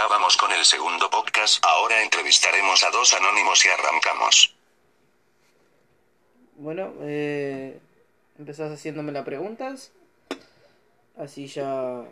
Acabamos 0.00 0.38
con 0.38 0.50
el 0.50 0.64
segundo 0.64 1.10
podcast, 1.10 1.62
ahora 1.62 2.02
entrevistaremos 2.02 2.82
a 2.84 2.90
dos 2.90 3.12
anónimos 3.12 3.66
y 3.66 3.68
arrancamos. 3.68 4.56
Bueno, 6.56 6.94
eh, 7.02 7.78
empezás 8.38 8.72
haciéndome 8.72 9.12
las 9.12 9.26
preguntas. 9.26 9.92
Así 11.18 11.48
ya 11.48 12.02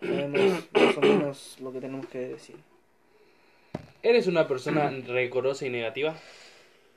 sabemos 0.00 0.64
más 0.72 0.96
o 0.96 1.00
menos 1.00 1.56
lo 1.60 1.72
que 1.72 1.80
tenemos 1.80 2.06
que 2.06 2.18
decir. 2.18 2.56
¿Eres 4.04 4.28
una 4.28 4.46
persona 4.46 4.88
rencorosa 4.88 5.66
y 5.66 5.70
negativa? 5.70 6.16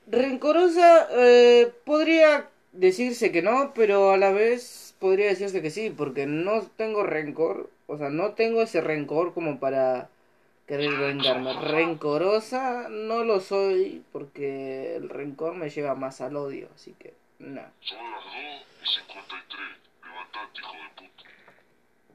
Rencorosa, 0.06 1.08
eh, 1.14 1.74
podría 1.84 2.48
decirse 2.74 3.32
que 3.32 3.42
no, 3.42 3.74
pero 3.74 4.12
a 4.12 4.18
la 4.18 4.32
vez 4.32 4.94
podría 5.00 5.30
decirse 5.30 5.64
que 5.64 5.72
sí, 5.72 5.90
porque 5.90 6.28
no 6.28 6.62
tengo 6.78 7.02
rencor, 7.02 7.72
o 7.92 7.98
sea, 7.98 8.10
no 8.10 8.32
tengo 8.36 8.62
ese 8.62 8.80
rencor 8.80 9.34
como 9.34 9.60
para 9.60 10.10
querer 10.66 10.92
vengarme. 10.98 11.54
Rencorosa 11.60 12.88
no 12.90 13.26
lo 13.26 13.42
soy, 13.42 14.02
porque 14.14 14.96
el 14.96 15.10
rencor 15.10 15.56
me 15.56 15.70
lleva 15.70 15.94
más 15.94 16.22
al 16.22 16.38
odio, 16.38 16.70
así 16.74 16.96
que 16.98 17.14
no. 17.40 17.62
Son 17.82 18.12
las 18.12 18.24
2 18.24 18.34
y 18.82 18.88
53. 18.88 19.60
Levantate, 20.06 20.60
hijo 20.60 20.72
de 20.72 21.08
puta. 21.08 21.30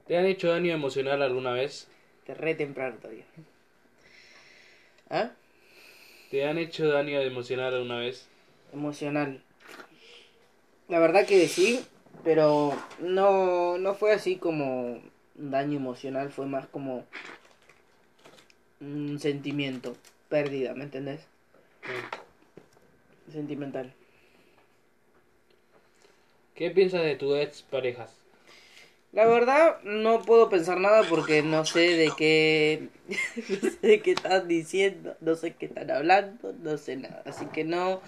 ¿Te 0.06 0.16
han 0.16 0.24
hecho 0.24 0.48
daño 0.48 0.73
emocional 0.73 1.20
alguna 1.20 1.52
vez? 1.52 1.88
Te 2.24 2.32
re 2.32 2.54
temprano 2.54 2.96
todavía. 2.96 3.27
¿Ah? 5.10 5.32
¿Te 6.30 6.48
han 6.48 6.56
hecho 6.56 6.88
daño 6.88 7.20
emocional 7.20 7.74
alguna 7.74 7.98
vez? 7.98 8.27
Emocional. 8.73 9.43
La 10.88 11.01
verdad 11.01 11.27
que 11.27 11.46
sí, 11.48 11.84
pero 12.24 12.73
no, 12.98 13.77
no 13.77 13.95
fue 13.95 14.15
así 14.15 14.37
como 14.37 15.02
daño 15.38 15.76
emocional, 15.78 16.30
fue 16.30 16.46
más 16.46 16.66
como 16.66 17.04
un 18.80 19.18
sentimiento, 19.20 19.96
pérdida, 20.28 20.74
¿me 20.74 20.84
entendés? 20.84 21.20
Sentimental. 23.30 23.93
¿Qué 26.54 26.70
piensas 26.70 27.02
de 27.02 27.16
tus 27.16 27.37
ex 27.38 27.62
parejas? 27.62 28.10
La 29.12 29.26
verdad 29.26 29.80
no 29.82 30.23
puedo 30.23 30.51
pensar 30.51 30.78
nada 30.78 31.02
porque 31.09 31.43
no 31.43 31.65
sé 31.65 31.96
de 31.96 32.12
qué 32.16 32.88
no 33.48 33.71
sé 33.71 33.78
de 33.87 34.02
qué 34.02 34.12
están 34.12 34.48
diciendo, 34.48 35.16
no 35.21 35.37
sé 35.37 35.54
qué 35.54 35.66
están 35.66 35.90
hablando, 35.90 36.54
no 36.62 36.76
sé 36.76 36.96
nada, 36.96 37.23
así 37.24 37.46
que 37.46 37.65
no 37.65 38.00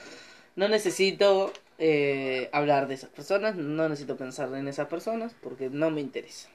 no 0.57 0.69
necesito 0.69 1.53
eh, 1.79 2.51
hablar 2.53 2.89
de 2.89 2.95
esas 2.95 3.11
personas, 3.11 3.55
no 3.57 3.89
necesito 3.89 4.17
pensar 4.17 4.53
en 4.55 4.67
esas 4.67 4.89
personas 4.89 5.35
porque 5.41 5.71
no 5.71 5.91
me 5.91 6.01
interesa. 6.01 6.49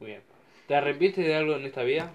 Muy 0.00 0.08
bien. 0.08 0.22
¿Te 0.66 0.74
arrepientes 0.74 1.24
de 1.24 1.34
algo 1.34 1.54
en 1.56 1.64
esta 1.64 1.82
vida? 1.82 2.10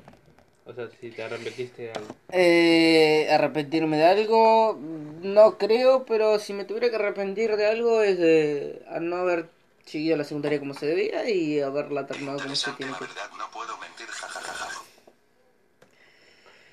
O 0.65 0.73
sea, 0.73 0.89
si 0.99 1.11
te 1.11 1.23
arrepentiste 1.23 1.83
de 1.83 1.91
algo. 1.91 2.15
Eh, 2.31 3.27
arrepentirme 3.29 3.97
de 3.97 4.05
algo, 4.05 4.77
no 5.21 5.57
creo, 5.59 6.05
pero 6.05 6.39
si 6.39 6.53
me 6.53 6.65
tuviera 6.65 6.89
que 6.89 6.95
arrepentir 6.95 7.55
de 7.55 7.67
algo 7.67 8.01
es 8.01 8.17
de 8.17 8.83
a 8.89 8.99
no 8.99 9.17
haber 9.17 9.49
seguido 9.85 10.17
la 10.17 10.23
secundaria 10.23 10.59
como 10.59 10.73
se 10.73 10.87
debía 10.87 11.29
y 11.29 11.59
haberla 11.59 12.07
terminado 12.07 12.39
como 12.39 12.55
se 12.55 12.71
tiene 12.71 12.93
que. 12.93 13.05
verdad, 13.05 13.29
no 13.37 13.51
puedo 13.51 13.77
mentir, 13.77 14.07
jajajaja. 14.07 14.81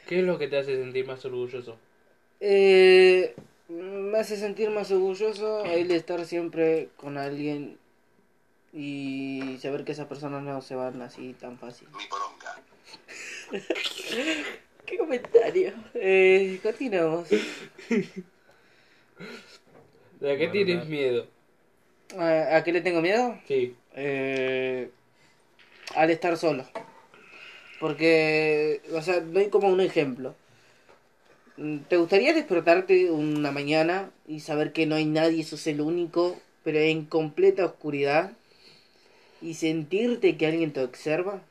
¿Qué 0.06 0.20
es 0.20 0.24
lo 0.24 0.38
que 0.38 0.48
te 0.48 0.58
hace 0.58 0.76
sentir 0.78 1.06
más 1.06 1.22
orgulloso? 1.26 1.76
Eh, 2.40 3.34
me 3.68 4.18
hace 4.18 4.38
sentir 4.38 4.70
más 4.70 4.90
orgulloso 4.90 5.64
el 5.66 5.90
estar 5.90 6.24
siempre 6.24 6.88
con 6.96 7.18
alguien 7.18 7.78
y 8.72 9.58
saber 9.60 9.84
que 9.84 9.92
esas 9.92 10.06
personas 10.06 10.42
no 10.42 10.62
se 10.62 10.74
van 10.74 11.02
así 11.02 11.34
tan 11.34 11.58
fácil. 11.58 11.88
Mi 11.96 12.06
poronga. 12.06 12.60
¿Qué 14.86 14.98
comentario? 14.98 15.72
Eh, 15.94 16.58
continuamos. 16.62 17.28
¿De 20.20 20.38
qué 20.38 20.48
tienes 20.48 20.86
miedo? 20.86 21.26
¿A, 22.18 22.56
a 22.56 22.64
qué 22.64 22.72
le 22.72 22.80
tengo 22.80 23.00
miedo? 23.00 23.38
Sí. 23.46 23.76
Eh, 23.94 24.90
al 25.94 26.10
estar 26.10 26.36
solo. 26.36 26.64
Porque, 27.80 28.80
o 28.92 29.02
sea, 29.02 29.20
doy 29.20 29.48
como 29.48 29.68
un 29.68 29.80
ejemplo. 29.80 30.34
¿Te 31.88 31.96
gustaría 31.96 32.32
despertarte 32.32 33.10
una 33.10 33.50
mañana 33.52 34.10
y 34.26 34.40
saber 34.40 34.72
que 34.72 34.86
no 34.86 34.94
hay 34.94 35.04
nadie, 35.04 35.44
sos 35.44 35.66
el 35.66 35.80
único, 35.80 36.38
pero 36.64 36.78
en 36.78 37.04
completa 37.04 37.64
oscuridad? 37.64 38.32
Y 39.42 39.54
sentirte 39.54 40.36
que 40.36 40.46
alguien 40.46 40.72
te 40.72 40.82
observa? 40.82 41.42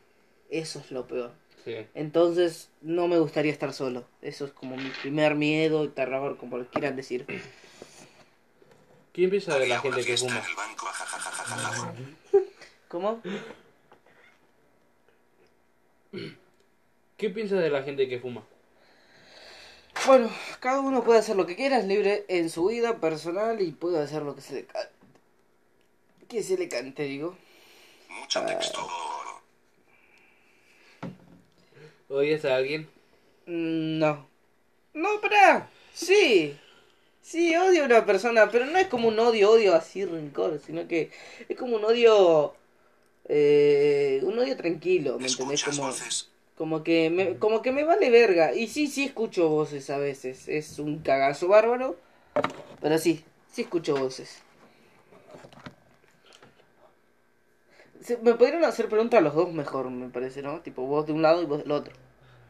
Eso 0.50 0.80
es 0.80 0.92
lo 0.92 1.08
peor. 1.08 1.32
Sí. 1.64 1.76
Entonces, 1.94 2.70
no 2.82 3.08
me 3.08 3.20
gustaría 3.20 3.52
estar 3.52 3.74
solo. 3.74 4.06
Eso 4.22 4.46
es 4.46 4.52
como 4.52 4.78
mi 4.78 4.90
primer 5.02 5.36
miedo 5.36 5.84
y 5.84 5.90
terror, 5.90 6.38
como 6.38 6.58
lo 6.58 6.66
quieran 6.68 6.96
decir. 6.96 7.28
¿Quién 9.14 9.30
piensa 9.30 9.60
de 9.60 9.68
la 9.68 9.80
gente 9.82 10.04
que 10.06 10.18
fuma? 10.18 10.42
¿Cómo? 12.88 13.22
¿Qué 17.22 17.30
piensas 17.30 17.60
de 17.60 17.70
la 17.70 17.84
gente 17.84 18.10
que 18.10 18.20
fuma? 18.20 18.44
Bueno, 20.08 20.30
cada 20.60 20.80
uno 20.82 21.04
puede 21.04 21.20
hacer 21.20 21.36
lo 21.36 21.46
que 21.46 21.56
quiera, 21.56 21.78
es 21.78 21.86
libre 21.86 22.26
en 22.28 22.50
su 22.50 22.66
vida 22.66 23.00
personal 23.00 23.62
y 23.62 23.72
puede 23.72 24.00
hacer 24.00 24.24
lo 24.24 24.36
que 24.36 24.42
se 24.42 24.56
le 24.56 24.66
cante. 24.66 24.90
Que 26.28 26.42
se 26.42 26.58
le 26.58 26.68
cante, 26.68 27.04
digo. 27.04 27.38
Mucho 28.20 28.42
texto. 28.46 28.88
¿Odias 32.10 32.44
a 32.46 32.56
alguien? 32.56 32.90
Mm, 33.46 34.00
No. 34.00 34.28
No, 34.94 35.22
pará. 35.22 35.70
Sí. 35.94 36.58
Sí, 37.22 37.56
odio 37.56 37.84
a 37.84 37.86
una 37.86 38.06
persona, 38.06 38.50
pero 38.52 38.66
no 38.66 38.78
es 38.78 38.88
como 38.88 39.08
un 39.08 39.18
odio, 39.20 39.52
odio 39.52 39.74
así, 39.76 40.04
rencor, 40.04 40.60
sino 40.66 40.88
que 40.88 41.12
es 41.48 41.58
como 41.58 41.76
un 41.78 41.86
odio... 41.86 42.54
Eh, 43.30 44.20
un 44.24 44.38
odio 44.40 44.58
tranquilo, 44.58 45.18
¿me 45.20 45.28
entendés? 45.28 45.62
¿Escuchas 45.62 45.78
Como, 45.78 45.88
voces? 45.88 46.30
como, 46.58 46.84
que 46.84 47.10
me, 47.10 47.38
como 47.38 47.62
que 47.62 47.72
me 47.72 47.84
vale 47.86 48.10
verga. 48.10 48.54
Y 48.54 48.68
sí, 48.68 48.88
sí 48.88 49.06
escucho 49.06 49.48
voces 49.48 49.90
a 49.90 49.98
veces. 49.98 50.50
Es 50.50 50.80
un 50.80 51.00
cagazo 51.00 51.48
bárbaro. 51.48 51.96
Pero 52.82 52.98
sí, 52.98 53.24
sí 53.54 53.62
escucho 53.62 53.96
voces. 53.96 54.40
Me 58.24 58.34
podrían 58.34 58.64
hacer 58.66 58.88
preguntas 58.90 59.20
a 59.20 59.22
los 59.22 59.36
dos 59.36 59.52
mejor, 59.54 59.90
me 59.92 60.10
parece, 60.10 60.42
¿no? 60.42 60.60
Tipo, 60.62 60.82
vos 60.84 61.06
de 61.06 61.14
un 61.14 61.22
lado 61.22 61.42
y 61.42 61.46
vos 61.46 61.60
del 61.60 61.72
otro. 61.72 61.94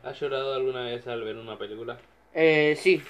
¿Has 0.04 0.20
llorado 0.20 0.54
alguna 0.54 0.84
vez 0.84 1.06
al 1.08 1.24
ver 1.24 1.36
una 1.38 1.58
película? 1.58 1.98
Eh, 2.34 2.78
sí. 2.80 3.02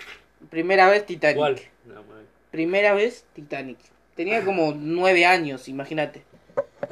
Primera 0.50 0.90
vez 0.90 1.06
Titanic. 1.06 1.38
¿Cuál? 1.38 1.60
No. 1.86 2.02
Primera 2.50 2.94
vez 2.94 3.26
Titanic. 3.34 3.78
Tenía 4.16 4.44
como 4.44 4.74
nueve 4.76 5.26
años, 5.26 5.68
imagínate. 5.68 6.24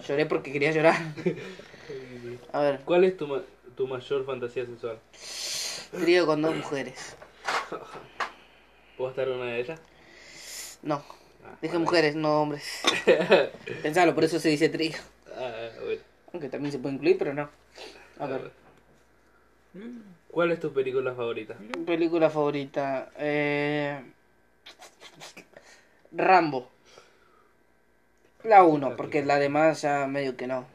Lloré 0.08 0.26
porque 0.26 0.52
quería 0.54 0.72
llorar. 0.72 0.96
A 2.54 2.62
ver, 2.62 2.80
¿Cuál 2.86 3.04
es 3.04 3.18
tu, 3.18 3.28
ma- 3.28 3.42
tu 3.76 3.88
mayor 3.88 4.26
fantasía 4.26 4.66
sexual? 4.66 5.00
trío 6.00 6.26
con 6.28 6.42
dos 6.44 6.56
mujeres. 6.56 7.16
¿Puedo 8.98 9.10
estar 9.10 9.28
en 9.28 9.34
una 9.36 9.46
de 9.52 9.60
ellas? 9.62 9.82
No, 10.84 11.04
Ah, 11.44 11.56
dije 11.62 11.74
vale. 11.74 11.86
mujeres, 11.86 12.16
no 12.16 12.42
hombres. 12.42 12.82
Pensalo, 13.82 14.14
por 14.14 14.24
eso 14.24 14.40
se 14.40 14.50
dice 14.50 14.70
trío. 14.70 14.98
Aunque 16.32 16.50
también 16.50 16.72
se 16.72 16.80
puede 16.80 16.96
incluir, 16.96 17.18
pero 17.18 17.34
no. 17.34 17.50
A 18.20 18.28
ver, 18.28 18.52
¿Cuál 20.32 20.52
es 20.52 20.60
tu 20.60 20.72
película 20.72 21.14
favorita? 21.14 21.56
película 21.86 22.30
favorita. 22.30 23.12
Eh... 23.18 24.02
Rambo. 26.12 26.70
La 28.44 28.64
1, 28.64 28.96
porque 28.96 29.24
la 29.24 29.38
demás 29.38 29.82
ya 29.82 30.08
medio 30.08 30.38
que 30.38 30.48
no. 30.48 30.66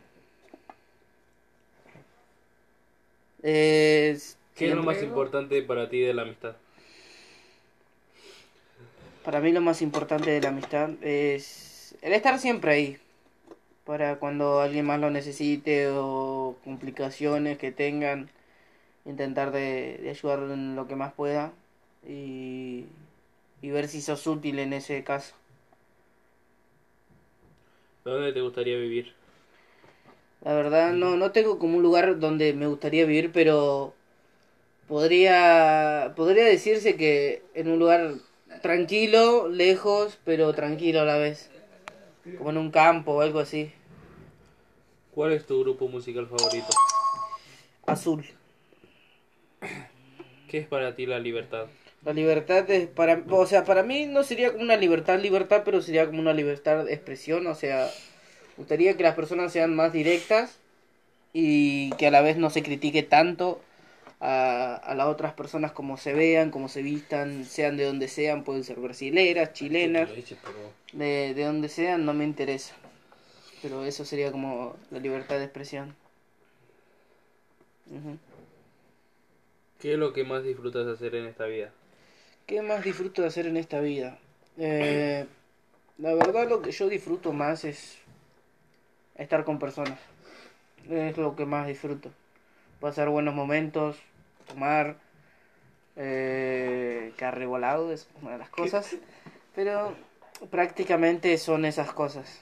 Es... 3.42 4.38
¿Qué 4.54 4.68
es 4.68 4.74
lo 4.74 4.82
más 4.82 5.02
importante 5.02 5.60
para 5.62 5.88
ti 5.88 6.00
de 6.00 6.14
la 6.14 6.22
amistad? 6.22 6.56
Para 9.24 9.40
mí 9.40 9.52
lo 9.52 9.60
más 9.60 9.82
importante 9.82 10.30
de 10.30 10.40
la 10.40 10.48
amistad 10.48 10.90
es 11.02 11.96
el 12.02 12.12
estar 12.12 12.38
siempre 12.38 12.72
ahí. 12.72 12.98
Para 13.84 14.16
cuando 14.18 14.60
alguien 14.60 14.86
más 14.86 15.00
lo 15.00 15.10
necesite 15.10 15.88
o 15.90 16.56
complicaciones 16.64 17.58
que 17.58 17.70
tengan, 17.72 18.30
intentar 19.04 19.52
de, 19.52 19.98
de 20.02 20.10
ayudar 20.10 20.40
en 20.40 20.76
lo 20.76 20.88
que 20.88 20.96
más 20.96 21.12
pueda 21.12 21.52
y, 22.08 22.86
y 23.62 23.70
ver 23.70 23.88
si 23.88 24.00
sos 24.02 24.26
útil 24.26 24.58
en 24.58 24.72
ese 24.72 25.04
caso. 25.04 25.34
¿Dónde 28.04 28.32
te 28.32 28.40
gustaría 28.40 28.76
vivir? 28.76 29.12
La 30.42 30.54
verdad 30.54 30.92
no, 30.92 31.16
no 31.16 31.32
tengo 31.32 31.58
como 31.58 31.76
un 31.78 31.82
lugar 31.82 32.18
donde 32.20 32.52
me 32.52 32.66
gustaría 32.66 33.06
vivir, 33.06 33.32
pero 33.32 33.94
podría, 34.88 36.12
podría 36.16 36.44
decirse 36.44 36.96
que 36.96 37.42
en 37.54 37.68
un 37.68 37.78
lugar 37.78 38.14
tranquilo, 38.62 39.48
lejos, 39.48 40.18
pero 40.24 40.52
tranquilo 40.54 41.00
a 41.00 41.04
la 41.04 41.16
vez. 41.18 41.50
Como 42.38 42.50
en 42.50 42.56
un 42.56 42.70
campo 42.70 43.12
o 43.12 43.20
algo 43.20 43.38
así. 43.38 43.72
¿Cuál 45.14 45.32
es 45.32 45.46
tu 45.46 45.60
grupo 45.60 45.88
musical 45.88 46.26
favorito? 46.26 46.68
Azul. 47.86 48.24
¿Qué 50.48 50.58
es 50.58 50.66
para 50.66 50.96
ti 50.96 51.06
la 51.06 51.18
libertad? 51.18 51.66
La 52.04 52.12
libertad 52.12 52.68
es 52.70 52.86
para, 52.86 53.22
o 53.30 53.46
sea, 53.46 53.64
para 53.64 53.82
mí 53.82 54.06
no 54.06 54.24
sería 54.24 54.52
como 54.52 54.62
una 54.62 54.76
libertad, 54.76 55.18
libertad, 55.18 55.62
pero 55.64 55.80
sería 55.80 56.06
como 56.06 56.20
una 56.20 56.34
libertad 56.34 56.84
de 56.84 56.92
expresión, 56.92 57.46
o 57.46 57.54
sea, 57.54 57.88
gustaría 58.56 58.96
que 58.96 59.02
las 59.02 59.14
personas 59.14 59.52
sean 59.52 59.74
más 59.74 59.92
directas 59.92 60.58
y 61.32 61.90
que 61.92 62.06
a 62.06 62.10
la 62.10 62.20
vez 62.20 62.36
no 62.36 62.50
se 62.50 62.62
critique 62.62 63.02
tanto 63.02 63.60
a, 64.26 64.74
a 64.76 64.94
las 64.94 65.06
otras 65.08 65.34
personas 65.34 65.72
como 65.72 65.96
se 65.98 66.14
vean, 66.14 66.50
como 66.50 66.68
se 66.68 66.80
vistan, 66.82 67.44
sean 67.44 67.76
de 67.76 67.84
donde 67.84 68.08
sean, 68.08 68.42
pueden 68.42 68.64
ser 68.64 68.80
brasileras, 68.80 69.52
chilenas, 69.52 70.14
dice, 70.14 70.36
pero- 70.42 70.72
de, 70.92 71.34
de 71.34 71.44
donde 71.44 71.68
sean, 71.68 72.04
no 72.06 72.14
me 72.14 72.24
interesa. 72.24 72.74
Pero 73.60 73.84
eso 73.84 74.04
sería 74.04 74.32
como 74.32 74.76
la 74.90 74.98
libertad 74.98 75.36
de 75.38 75.44
expresión. 75.44 75.94
¿Qué 79.78 79.92
es 79.92 79.98
lo 79.98 80.12
que 80.12 80.24
más 80.24 80.42
disfrutas 80.42 80.86
hacer 80.86 81.14
en 81.14 81.26
esta 81.26 81.46
vida? 81.46 81.70
¿Qué 82.46 82.62
más 82.62 82.82
disfruto 82.84 83.22
de 83.22 83.28
hacer 83.28 83.46
en 83.46 83.56
esta 83.56 83.80
vida? 83.80 84.18
Eh, 84.56 85.26
la 85.98 86.14
verdad 86.14 86.48
lo 86.48 86.62
que 86.62 86.72
yo 86.72 86.88
disfruto 86.88 87.32
más 87.32 87.64
es 87.64 87.98
estar 89.16 89.44
con 89.44 89.58
personas. 89.58 89.98
Es 90.88 91.16
lo 91.16 91.36
que 91.36 91.46
más 91.46 91.66
disfruto. 91.66 92.10
Pasar 92.80 93.08
buenos 93.08 93.34
momentos, 93.34 93.96
tomar, 94.46 94.96
eh, 95.96 97.12
carre 97.16 97.46
volado 97.46 97.92
es 97.92 98.08
una 98.22 98.32
de 98.32 98.38
las 98.38 98.48
cosas. 98.50 98.96
Pero 99.54 99.94
prácticamente 100.50 101.36
son 101.38 101.64
esas 101.64 101.92
cosas. 101.92 102.40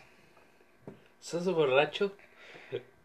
¿Sos 1.20 1.44
borracho? 1.54 2.16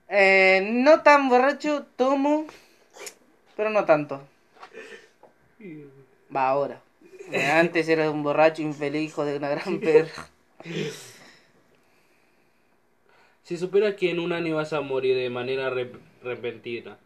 Eh, 0.09 0.67
no 0.71 1.03
tan 1.03 1.27
borracho, 1.29 1.85
tomo, 1.97 2.45
pero 3.55 3.69
no 3.69 3.85
tanto. 3.85 4.21
Va 6.33 6.49
ahora. 6.49 6.81
Eh, 7.31 7.45
Antes 7.45 7.89
era 7.89 8.09
un 8.09 8.23
borracho 8.23 8.61
infeliz, 8.61 9.01
hijo 9.09 9.25
de 9.25 9.37
una 9.37 9.49
gran 9.49 9.79
perra. 9.79 10.27
Si 13.43 13.55
supieras 13.55 13.95
que 13.95 14.11
en 14.11 14.19
un 14.19 14.33
año 14.33 14.57
vas 14.57 14.73
a 14.73 14.81
morir 14.81 15.15
de 15.15 15.29
manera 15.29 15.69
rep- 15.71 15.97
repentina, 16.21 16.97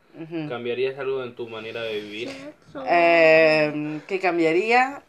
¿cambiarías 0.49 0.97
algo 0.99 1.23
en 1.23 1.35
tu 1.35 1.47
manera 1.47 1.81
de 1.83 1.99
vivir? 2.01 2.29
Eh, 2.87 3.99
¿Qué 4.07 4.19
cambiaría? 4.19 5.01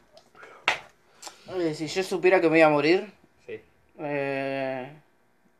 Eh, 1.58 1.74
si 1.74 1.86
yo 1.88 2.02
supiera 2.02 2.40
que 2.40 2.48
me 2.48 2.58
iba 2.58 2.68
a 2.68 2.70
morir, 2.70 3.06
Sí. 3.46 3.60
eh, 3.98 4.88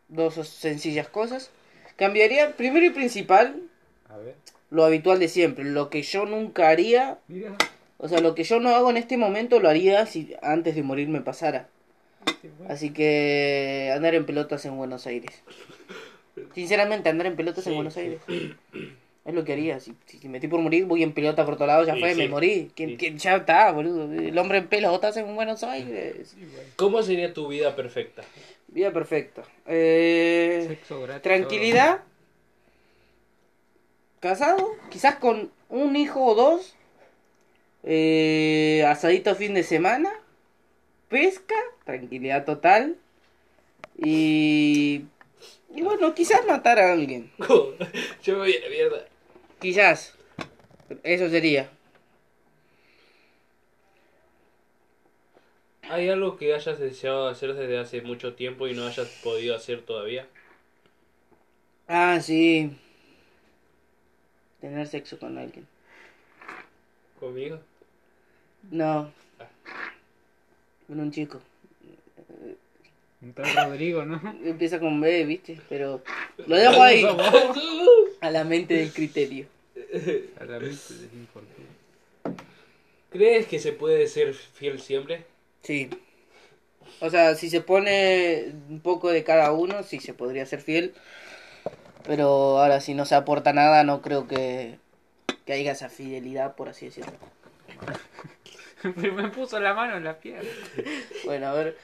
dos 0.08 0.34
sencillas 0.48 1.08
cosas. 1.08 1.50
Cambiaría, 1.96 2.56
primero 2.56 2.86
y 2.86 2.90
principal, 2.90 3.60
A 4.08 4.16
ver. 4.16 4.34
lo 4.70 4.84
habitual 4.84 5.18
de 5.18 5.28
siempre. 5.28 5.64
Lo 5.64 5.90
que 5.90 6.02
yo 6.02 6.24
nunca 6.24 6.68
haría, 6.68 7.18
Mira. 7.28 7.56
o 7.98 8.08
sea, 8.08 8.20
lo 8.20 8.34
que 8.34 8.44
yo 8.44 8.60
no 8.60 8.70
hago 8.74 8.90
en 8.90 8.96
este 8.96 9.16
momento 9.16 9.60
lo 9.60 9.68
haría 9.68 10.06
si 10.06 10.34
antes 10.42 10.74
de 10.74 10.82
morir 10.82 11.08
me 11.08 11.20
pasara. 11.20 11.68
Así 12.68 12.90
que 12.90 13.92
andar 13.94 14.14
en 14.14 14.24
pelotas 14.24 14.64
en 14.64 14.76
Buenos 14.76 15.06
Aires. 15.06 15.42
Sinceramente, 16.54 17.08
andar 17.10 17.26
en 17.26 17.36
pelotas 17.36 17.66
en 17.66 17.72
Sí, 17.72 17.76
Buenos 17.76 17.94
sí. 17.94 18.18
Es 19.24 19.34
lo 19.34 19.44
que 19.44 19.52
haría. 19.52 19.78
Si, 19.78 19.94
si 20.06 20.19
si 20.19 20.28
me 20.28 20.38
estoy 20.38 20.50
por 20.50 20.60
morir, 20.60 20.84
voy 20.84 21.02
en 21.04 21.12
pelota 21.12 21.44
por 21.44 21.54
todos 21.54 21.69
lados, 21.69 21.86
ya 21.86 21.94
Sí, 21.94 22.00
fue, 22.00 22.12
sí. 22.14 22.19
me 22.19 22.28
morí. 22.28 22.70
¿Quién, 22.74 22.90
Sí. 22.90 22.96
quién- 22.96 23.19
ya 23.19 23.36
está, 23.36 23.70
boludo. 23.70 24.12
El 24.12 24.36
hombre 24.36 24.58
en 24.58 24.66
pelotas 24.66 25.16
en 25.16 25.32
Buenos 25.34 25.62
Aires. 25.62 26.34
¿Cómo 26.76 27.02
sería 27.02 27.32
tu 27.32 27.46
vida 27.48 27.76
perfecta? 27.76 28.22
Vida 28.69 28.90
perfecta. 28.92 29.42
Eh, 29.66 30.64
Sexo 30.66 31.02
gratis. 31.02 31.22
tranquilidad. 31.22 32.00
Casado, 34.20 34.76
quizás 34.90 35.16
con 35.16 35.50
un 35.68 35.96
hijo 35.96 36.25
o 36.25 36.34
dos. 36.34 36.75
Eh, 37.84 38.84
asadito 38.86 39.34
fin 39.34 39.54
de 39.54 39.62
semana. 39.64 40.10
Pesca, 41.08 41.54
tranquilidad 41.84 42.44
total. 42.44 42.96
Y. 43.98 45.02
Y 45.75 45.82
bueno, 45.82 46.14
quizás 46.14 46.44
matar 46.46 46.78
a 46.78 46.92
alguien. 46.92 47.30
Yo 48.22 48.34
me 48.34 48.38
voy 48.38 48.54
a 48.56 48.60
la 48.60 48.68
mierda. 48.68 49.06
Quizás. 49.62 50.12
Eso 51.05 51.29
sería. 51.31 51.70
¿Hay 55.88 56.09
algo 56.09 56.37
que 56.37 56.53
hayas 56.53 56.81
deseado 56.81 57.29
hacer 57.29 57.55
desde 57.55 57.79
hace 57.79 58.03
mucho 58.03 58.35
tiempo 58.35 58.67
y 58.67 58.75
no 58.75 58.87
hayas 58.87 59.09
podido 59.23 59.55
hacer 59.55 59.82
todavía? 59.82 60.26
Ah, 61.87 62.19
sí. 62.20 62.76
Tener 64.61 64.88
sexo 64.88 65.17
con 65.19 65.38
alguien. 65.38 65.69
¿Conmigo? 67.20 67.61
No. 68.69 69.12
Con 70.88 70.99
un 70.99 71.12
chico. 71.12 71.41
Un 73.20 73.32
tal 73.32 73.55
Rodrigo, 73.55 74.05
¿no? 74.05 74.20
Empieza 74.44 74.81
con 74.81 75.00
B, 75.00 75.25
¿viste? 75.25 75.61
Pero 75.69 76.03
lo 76.49 76.56
dejo 76.56 76.82
ahí. 76.82 77.05
A 78.22 78.30
la 78.30 78.44
mente 78.44 78.74
del 78.74 78.92
criterio. 78.92 79.46
A 80.40 80.44
la 80.44 80.60
mente 80.60 80.94
del 80.94 81.10
infortunio. 81.12 81.66
¿Crees 83.10 83.48
que 83.48 83.58
se 83.58 83.72
puede 83.72 84.06
ser 84.06 84.32
fiel 84.32 84.80
siempre? 84.80 85.24
Sí. 85.62 85.90
O 87.00 87.10
sea, 87.10 87.34
si 87.34 87.50
se 87.50 87.60
pone 87.60 88.52
un 88.70 88.80
poco 88.80 89.10
de 89.10 89.24
cada 89.24 89.50
uno, 89.50 89.82
sí 89.82 89.98
se 89.98 90.14
podría 90.14 90.46
ser 90.46 90.60
fiel. 90.60 90.94
Pero 92.04 92.60
ahora, 92.60 92.80
si 92.80 92.94
no 92.94 93.06
se 93.06 93.16
aporta 93.16 93.52
nada, 93.52 93.82
no 93.82 94.02
creo 94.02 94.28
que, 94.28 94.78
que 95.44 95.52
haya 95.54 95.72
esa 95.72 95.88
fidelidad, 95.88 96.54
por 96.54 96.68
así 96.68 96.86
decirlo. 96.86 97.12
Me 98.96 99.30
puso 99.30 99.58
la 99.58 99.75
mano 99.75 99.96
en 99.96 100.04
la 100.04 100.20
pierna. 100.20 100.48
Bueno, 101.25 101.48
a 101.48 101.54
ver. 101.54 101.76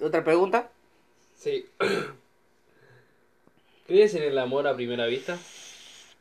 ¿Otra 0.00 0.22
pregunta? 0.22 0.68
Sí. 1.34 1.66
¿Crees 3.86 4.14
en 4.14 4.22
el 4.24 4.38
amor 4.38 4.66
a 4.66 4.74
primera 4.74 5.06
vista? 5.06 5.38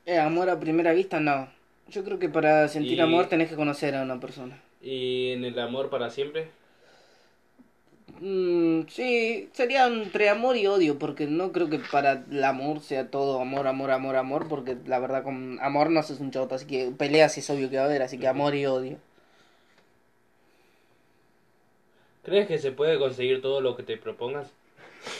Eh, 0.05 0.19
amor 0.19 0.49
a 0.49 0.59
primera 0.59 0.93
vista, 0.93 1.19
no. 1.19 1.49
Yo 1.87 2.03
creo 2.03 2.19
que 2.19 2.29
para 2.29 2.67
sentir 2.67 2.97
Y- 2.97 3.01
amor 3.01 3.27
tenés 3.27 3.49
que 3.49 3.55
conocer 3.55 3.95
a 3.95 4.03
una 4.03 4.19
persona. 4.19 4.59
¿Y 4.81 5.31
en 5.31 5.45
el 5.45 5.57
amor 5.59 5.89
para 5.89 6.09
siempre? 6.09 6.47
Mm, 8.21 8.83
sí, 8.87 9.49
sería 9.53 9.87
entre 9.87 10.29
amor 10.29 10.55
y 10.57 10.67
odio, 10.67 10.97
porque 10.97 11.25
no 11.27 11.51
creo 11.51 11.69
que 11.69 11.79
para 11.79 12.23
el 12.31 12.43
amor 12.43 12.79
sea 12.81 13.09
todo 13.09 13.41
amor, 13.41 13.67
amor, 13.67 13.91
amor, 13.91 14.15
amor, 14.15 14.47
porque 14.47 14.77
la 14.85 14.99
verdad 14.99 15.23
con 15.23 15.59
amor 15.61 15.89
no 15.89 15.99
haces 15.99 16.19
un 16.19 16.31
choto, 16.31 16.55
así 16.55 16.65
que 16.65 16.91
peleas 16.97 17.37
es 17.37 17.49
obvio 17.49 17.69
que 17.69 17.77
va 17.77 17.83
a 17.83 17.85
haber, 17.87 18.03
así 18.03 18.17
que 18.17 18.27
amor 18.27 18.55
y 18.55 18.65
odio. 18.67 18.97
¿Crees 22.23 22.47
que 22.47 22.57
se 22.57 22.71
puede 22.71 22.97
conseguir 22.97 23.41
todo 23.41 23.61
lo 23.61 23.75
que 23.75 23.83
te 23.83 23.97
propongas? 23.97 24.51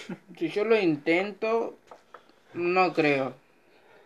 Si 0.38 0.50
yo 0.50 0.64
lo 0.66 0.80
intento, 0.80 1.78
no 2.56 2.94
creo. 2.94 3.34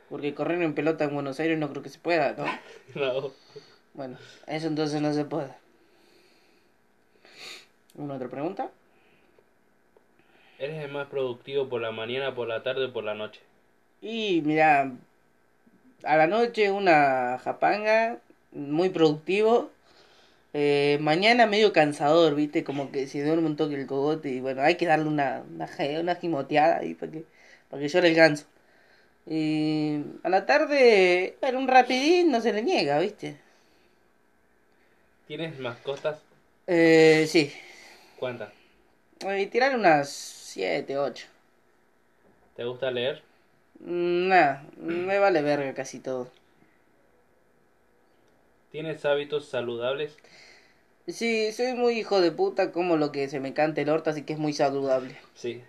Porque 0.10 0.34
correr 0.34 0.62
en 0.62 0.74
pelota 0.74 1.04
en 1.04 1.14
Buenos 1.14 1.40
Aires 1.40 1.58
no 1.58 1.70
creo 1.70 1.84
que 1.84 1.90
se 1.90 2.00
pueda, 2.00 2.34
¿no? 2.34 2.46
No. 2.96 3.32
Bueno, 3.94 4.18
eso 4.48 4.68
entonces 4.68 5.02
no 5.02 5.14
se 5.14 5.26
puede. 5.26 5.54
¿Una 7.96 8.16
otra 8.16 8.30
pregunta? 8.30 8.70
¿Eres 10.58 10.84
el 10.84 10.92
más 10.92 11.08
productivo 11.08 11.70
por 11.70 11.82
la 11.82 11.92
mañana, 11.92 12.34
por 12.34 12.48
la 12.48 12.64
tarde 12.64 12.86
o 12.86 12.94
por 12.94 13.04
la 13.04 13.14
noche? 13.14 13.40
Y 14.02 14.42
mira, 14.46 14.92
a 16.04 16.18
la 16.18 16.28
noche 16.28 16.72
una 16.72 17.40
japanga, 17.44 18.20
muy 18.52 18.90
productivo. 18.90 19.70
Eh, 20.54 20.98
mañana 21.02 21.46
medio 21.46 21.74
cansador, 21.74 22.36
viste, 22.36 22.64
como 22.64 22.92
que 22.92 23.08
se 23.08 23.24
duerme 23.24 23.48
un 23.48 23.56
toque 23.56 23.76
el 23.76 23.86
cogote 23.86 24.30
y 24.30 24.40
bueno, 24.40 24.62
hay 24.62 24.76
que 24.76 24.88
darle 24.88 25.06
una, 25.08 25.44
una, 25.54 25.70
una 26.00 26.16
gimoteada 26.16 26.78
ahí 26.78 26.96
para 26.96 27.12
que, 27.12 27.26
para 27.70 27.82
que 27.82 27.90
llore 27.90 28.10
el 28.10 28.16
ganso. 28.16 28.46
Y 29.28 30.02
a 30.24 30.30
la 30.30 30.46
tarde, 30.46 31.38
bueno, 31.42 31.60
un 31.60 31.68
rapidín 31.68 32.32
no 32.32 32.42
se 32.42 32.54
le 32.54 32.64
niega, 32.64 33.00
viste. 33.00 33.38
¿Tienes 35.28 35.58
mascotas? 35.60 36.20
Eh, 36.68 37.26
sí, 37.28 37.52
¿Cuántas? 38.20 38.50
y 39.38 39.46
tirar 39.48 39.76
unas 39.76 40.10
7, 40.10 40.98
8. 40.98 41.28
¿Te 42.56 42.64
gusta 42.66 42.92
leer? 42.92 43.22
Nada, 44.30 44.64
me 44.78 45.18
vale 45.20 45.42
verga 45.42 45.74
casi 45.74 46.00
todo. 46.00 46.30
¿Tienes 48.72 49.06
hábitos 49.06 49.48
saludables? 49.48 50.18
Sí, 51.08 51.52
soy 51.52 51.74
muy 51.74 52.00
hijo 52.00 52.22
de 52.22 52.32
puta, 52.32 52.72
como 52.72 52.96
lo 52.96 53.12
que 53.12 53.28
se 53.28 53.42
me 53.42 53.54
cante 53.54 53.82
el 53.82 53.90
orto, 53.90 54.12
así 54.12 54.24
que 54.24 54.32
es 54.32 54.40
muy 54.40 54.54
saludable. 54.54 55.18
Sí. 55.34 55.64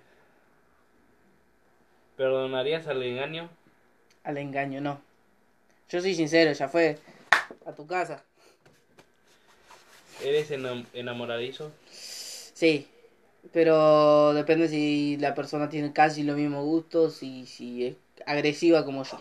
¿Perdonarías 2.21 2.87
al 2.87 3.03
engaño? 3.03 3.49
Al 4.25 4.37
engaño, 4.37 4.83
no. 4.83 5.01
Yo 5.89 6.03
soy 6.03 6.15
sincero, 6.15 6.53
ya 6.53 6.69
fue 6.69 6.99
a 7.65 7.73
tu 7.73 7.87
casa. 7.87 8.23
¿Eres 10.23 10.51
enam- 10.51 10.85
enamoradizo? 10.93 11.73
Sí, 11.91 12.87
pero 13.55 14.35
depende 14.35 14.69
si 14.69 15.17
la 15.17 15.35
persona 15.35 15.71
tiene 15.71 15.95
casi 15.95 16.23
los 16.23 16.37
mismos 16.37 16.63
gustos 16.63 17.23
y 17.23 17.47
si 17.47 17.87
es 17.87 17.97
agresiva 18.27 18.85
como 18.85 19.03
yo. 19.05 19.19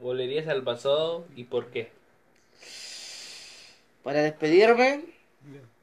¿Volverías 0.00 0.48
al 0.48 0.62
pasado 0.64 1.24
y 1.34 1.44
por 1.44 1.70
qué? 1.70 1.90
Para 4.02 4.20
despedirme 4.20 5.00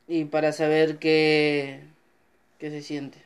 y 0.07 0.25
para 0.25 0.53
saber 0.53 0.99
qué, 0.99 1.81
qué 2.59 2.69
se 2.69 2.83
siente. 2.83 3.25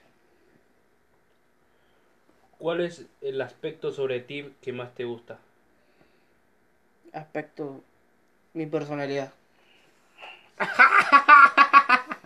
¿Cuál 2.61 2.81
es 2.81 3.07
el 3.21 3.41
aspecto 3.41 3.91
sobre 3.91 4.19
ti 4.19 4.53
que 4.61 4.71
más 4.71 4.93
te 4.93 5.03
gusta? 5.03 5.39
Aspecto, 7.11 7.81
mi 8.53 8.65
personalidad. 8.67 9.33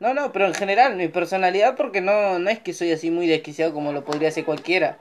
No, 0.00 0.14
no, 0.14 0.30
pero 0.30 0.46
en 0.46 0.54
general, 0.54 0.94
mi 0.94 1.08
personalidad 1.08 1.74
porque 1.76 2.00
no, 2.00 2.38
no 2.38 2.48
es 2.50 2.60
que 2.60 2.72
soy 2.72 2.92
así 2.92 3.10
muy 3.10 3.26
desquiciado 3.26 3.74
como 3.74 3.90
lo 3.92 4.04
podría 4.04 4.30
ser 4.30 4.44
cualquiera. 4.44 4.96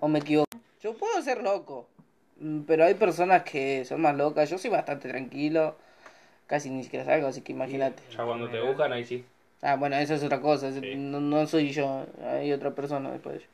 O 0.00 0.08
me 0.08 0.18
equivoco. 0.18 0.48
Yo 0.82 0.94
puedo 0.94 1.22
ser 1.22 1.44
loco, 1.44 1.86
mm, 2.40 2.62
pero 2.62 2.84
hay 2.86 2.94
personas 2.94 3.44
que 3.44 3.84
son 3.84 4.00
más 4.00 4.16
locas. 4.16 4.50
Yo 4.50 4.58
soy 4.58 4.68
bastante 4.68 5.08
tranquilo, 5.08 5.76
casi 6.48 6.70
ni 6.70 6.82
siquiera 6.82 7.04
salgo, 7.04 7.28
así 7.28 7.40
que 7.42 7.52
imagínate. 7.52 8.02
Ya 8.10 8.24
cuando 8.24 8.50
te 8.50 8.60
buscan, 8.60 8.92
ahí 8.92 9.04
sí. 9.04 9.24
Ah, 9.62 9.76
bueno, 9.76 9.94
eso 9.94 10.14
es 10.14 10.24
otra 10.24 10.40
cosa, 10.40 10.66
es- 10.66 10.74
Sí. 10.80 10.96
no, 10.96 11.20
no 11.20 11.46
soy 11.46 11.70
yo, 11.70 12.04
hay 12.24 12.50
otra 12.52 12.72
persona 12.72 13.12
después 13.12 13.36
de 13.36 13.40
yo. 13.42 13.46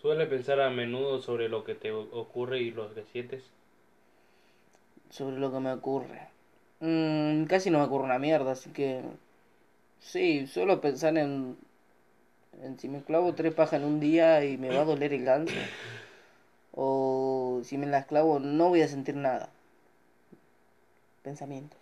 ¿Suele 0.00 0.26
pensar 0.26 0.60
a 0.60 0.70
menudo 0.70 1.20
sobre 1.20 1.48
lo 1.48 1.62
que 1.62 1.76
te 1.76 1.92
ocurre 1.92 2.60
y 2.60 2.72
lo 2.72 2.92
que 2.92 3.04
sientes? 3.04 3.44
sobre 5.10 5.36
lo 5.38 5.52
que 5.52 5.60
me 5.60 5.72
ocurre. 5.72 6.28
Mm, 6.80 7.44
casi 7.44 7.70
no 7.70 7.78
me 7.78 7.84
ocurre 7.84 8.04
una 8.04 8.18
mierda, 8.18 8.52
así 8.52 8.70
que 8.70 9.02
sí, 10.00 10.46
suelo 10.46 10.80
pensar 10.80 11.16
en, 11.18 11.56
en 12.62 12.78
si 12.78 12.88
me 12.88 13.02
clavo 13.02 13.34
tres 13.34 13.54
pajas 13.54 13.80
en 13.80 13.86
un 13.86 13.98
día 14.00 14.44
y 14.44 14.56
me 14.56 14.70
va 14.70 14.82
a 14.82 14.84
doler 14.84 15.12
el 15.12 15.24
ganso. 15.24 15.68
O 16.72 17.60
si 17.62 17.78
me 17.78 17.86
las 17.86 18.06
clavo 18.06 18.40
no 18.40 18.70
voy 18.70 18.82
a 18.82 18.88
sentir 18.88 19.14
nada. 19.14 19.50
Pensamientos. 21.22 21.80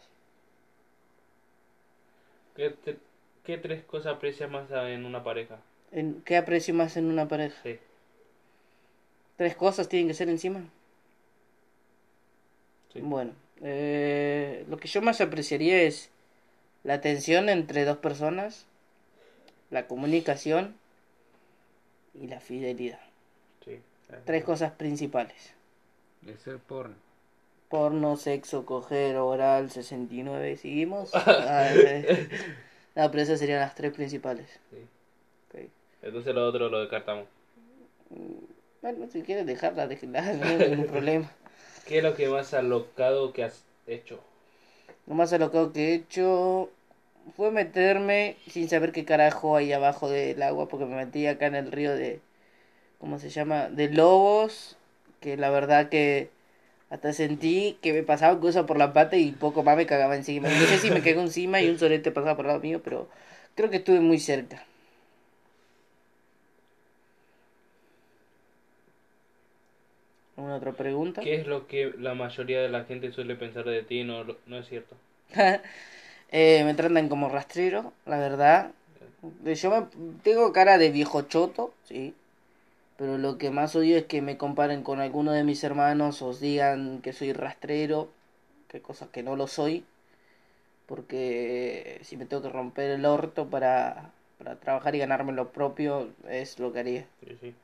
¿Qué, 2.54 2.68
te- 2.70 2.98
qué 3.42 3.56
tres 3.56 3.84
cosas 3.84 4.16
aprecias 4.16 4.50
más 4.50 4.70
en 4.70 5.06
una 5.06 5.24
pareja? 5.24 5.56
¿En 5.92 6.22
¿Qué 6.22 6.36
aprecio 6.38 6.72
más 6.72 6.96
en 6.96 7.06
una 7.10 7.28
pareja? 7.28 7.56
Sí. 7.62 7.78
¿Tres 9.38 9.56
cosas 9.56 9.88
tienen 9.88 10.08
que 10.08 10.14
ser 10.14 10.28
encima? 10.28 10.60
sí. 12.92 13.00
Bueno, 13.00 13.32
eh, 13.62 14.64
lo 14.68 14.76
que 14.78 14.88
yo 14.88 15.00
más 15.00 15.20
apreciaría 15.20 15.80
es 15.82 16.10
la 16.84 16.94
atención 16.94 17.48
entre 17.48 17.84
dos 17.84 17.98
personas, 17.98 18.66
la 19.70 19.86
comunicación 19.86 20.74
y 22.14 22.26
la 22.26 22.40
fidelidad. 22.40 23.00
sí. 23.64 23.80
Tres 24.24 24.44
cosas 24.44 24.72
principales. 24.72 25.54
De 26.22 26.36
ser 26.38 26.58
porno. 26.58 26.96
Porno, 27.68 28.16
sexo, 28.16 28.66
coger, 28.66 29.16
oral, 29.16 29.70
69, 29.70 30.56
¿seguimos? 30.56 31.12
Ah, 31.14 31.70
eh. 31.74 32.28
no, 32.96 33.10
pero 33.10 33.22
esas 33.22 33.38
serían 33.38 33.60
las 33.60 33.74
tres 33.74 33.92
principales. 33.92 34.48
Sí. 34.70 34.78
Entonces 36.02 36.34
lo 36.34 36.46
otro 36.46 36.68
lo 36.68 36.80
descartamos. 36.80 37.26
Bueno, 38.80 39.06
si 39.12 39.22
quieres 39.22 39.46
dejarla, 39.46 39.86
déjenla, 39.88 40.22
no 40.34 40.44
hay 40.44 40.70
ningún 40.70 40.86
problema. 40.86 41.30
¿Qué 41.86 41.98
es 41.98 42.04
lo 42.04 42.14
que 42.14 42.28
más 42.28 42.54
alocado 42.54 43.32
que 43.32 43.44
has 43.44 43.64
hecho? 43.86 44.20
Lo 45.06 45.14
más 45.14 45.32
alocado 45.32 45.72
que 45.72 45.88
he 45.88 45.94
hecho 45.94 46.70
fue 47.36 47.50
meterme 47.50 48.36
sin 48.48 48.68
saber 48.68 48.92
qué 48.92 49.04
carajo 49.04 49.56
hay 49.56 49.72
abajo 49.72 50.08
del 50.08 50.42
agua, 50.42 50.68
porque 50.68 50.84
me 50.84 50.96
metí 50.96 51.26
acá 51.26 51.46
en 51.46 51.56
el 51.56 51.72
río 51.72 51.94
de, 51.94 52.20
¿cómo 53.00 53.18
se 53.18 53.30
llama? 53.30 53.68
De 53.68 53.88
Lobos, 53.88 54.76
que 55.20 55.36
la 55.36 55.50
verdad 55.50 55.88
que 55.88 56.30
hasta 56.90 57.12
sentí 57.12 57.78
que 57.82 57.92
me 57.92 58.02
pasaba 58.02 58.38
cosas 58.40 58.64
por 58.64 58.78
la 58.78 58.92
pata 58.92 59.16
y 59.16 59.32
poco 59.32 59.62
más 59.62 59.76
me 59.76 59.86
cagaba 59.86 60.14
encima. 60.16 60.48
No 60.48 60.66
sé 60.66 60.78
si 60.78 60.90
me 60.90 61.02
cagó 61.02 61.20
encima 61.20 61.60
y 61.60 61.68
un 61.68 61.78
solete 61.78 62.10
pasaba 62.12 62.36
por 62.36 62.44
el 62.46 62.48
lado 62.48 62.60
mío, 62.60 62.80
pero 62.82 63.08
creo 63.54 63.70
que 63.70 63.78
estuve 63.78 64.00
muy 64.00 64.18
cerca. 64.18 64.64
¿Alguna 70.38 70.54
otra 70.54 70.70
pregunta? 70.70 71.20
¿Qué 71.20 71.34
es 71.34 71.48
lo 71.48 71.66
que 71.66 71.92
la 71.98 72.14
mayoría 72.14 72.62
de 72.62 72.68
la 72.68 72.84
gente 72.84 73.10
suele 73.10 73.34
pensar 73.34 73.64
de 73.64 73.82
ti? 73.82 74.04
No, 74.04 74.22
no 74.46 74.58
es 74.58 74.68
cierto. 74.68 74.96
Eh, 76.30 76.62
me 76.64 76.74
tratan 76.74 77.08
como 77.08 77.30
rastrero, 77.30 77.94
la 78.04 78.18
verdad. 78.18 78.72
Yo 79.46 79.70
me, 79.70 79.86
tengo 80.22 80.52
cara 80.52 80.76
de 80.76 80.90
viejo 80.90 81.22
choto, 81.22 81.72
sí. 81.84 82.14
Pero 82.98 83.16
lo 83.16 83.38
que 83.38 83.48
más 83.48 83.74
odio 83.74 83.96
es 83.96 84.04
que 84.04 84.20
me 84.20 84.36
comparen 84.36 84.82
con 84.82 85.00
alguno 85.00 85.32
de 85.32 85.42
mis 85.42 85.64
hermanos 85.64 86.20
o 86.20 86.34
digan 86.34 87.00
que 87.00 87.14
soy 87.14 87.32
rastrero, 87.32 88.10
que 88.68 88.82
cosas 88.82 89.08
que 89.08 89.22
no 89.22 89.36
lo 89.36 89.46
soy. 89.46 89.86
Porque 90.84 91.98
si 92.02 92.18
me 92.18 92.26
tengo 92.26 92.42
que 92.42 92.50
romper 92.50 92.90
el 92.90 93.06
orto 93.06 93.48
para, 93.48 94.10
para 94.36 94.56
trabajar 94.56 94.94
y 94.94 94.98
ganarme 94.98 95.32
lo 95.32 95.48
propio, 95.48 96.10
es 96.28 96.58
lo 96.58 96.74
que 96.74 96.80
haría. 96.80 97.06
Sí, 97.24 97.38
sí. 97.40 97.54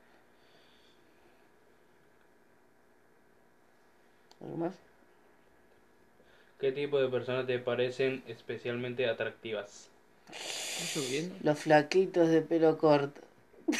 ¿Algo 4.45 4.57
más? 4.57 4.75
¿Qué 6.59 6.71
tipo 6.71 6.99
de 6.99 7.09
personas 7.09 7.47
te 7.47 7.59
parecen 7.59 8.23
especialmente 8.27 9.07
atractivas? 9.07 9.89
Los 11.43 11.59
flaquitos 11.59 12.29
de 12.29 12.41
pelo 12.41 12.77
corto. 12.77 13.21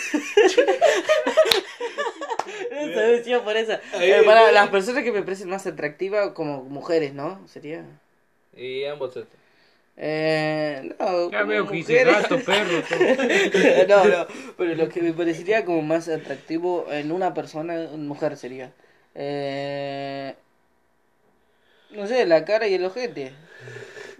No 3.25 3.43
por 3.43 3.57
eso. 3.57 3.73
Eh, 3.99 4.21
para 4.25 4.51
las 4.51 4.69
personas 4.69 5.03
que 5.03 5.11
me 5.11 5.21
parecen 5.21 5.49
más 5.49 5.65
atractivas 5.65 6.31
como 6.33 6.63
mujeres, 6.63 7.13
¿no? 7.13 7.45
Sería. 7.47 7.83
Y 8.55 8.85
ambos 8.85 9.15
estos. 9.15 9.27
Eh, 9.97 10.93
no, 10.99 11.31
Ya 11.31 11.43
veo 11.43 11.67
que 11.67 11.77
hice 11.77 12.03
gato, 12.03 12.37
perro, 12.41 12.83
no, 13.87 14.05
no, 14.05 14.27
pero 14.57 14.75
lo 14.75 14.89
que 14.89 15.01
me 15.01 15.13
parecería 15.13 15.63
como 15.63 15.81
más 15.81 16.09
atractivo 16.09 16.85
en 16.91 17.13
una 17.13 17.33
persona, 17.33 17.75
en 17.75 18.05
mujer 18.05 18.35
sería. 18.35 18.73
Eh, 19.15 20.35
no 21.95 22.07
sé, 22.07 22.25
la 22.25 22.45
cara 22.45 22.67
y 22.67 22.73
el 22.73 22.85
ojete. 22.85 23.33